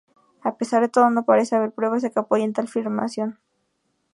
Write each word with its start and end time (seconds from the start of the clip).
A 0.41 0.55
pesar 0.57 0.81
de 0.81 0.89
todo 0.89 1.11
no 1.11 1.25
parece 1.25 1.55
haber 1.55 1.75
pruebas 1.79 2.01
que 2.11 2.19
apoyen 2.21 2.53
tal 2.55 2.65
afirmación. 2.69 3.29